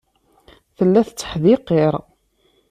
[0.77, 1.93] Tella tetteḥdiqir.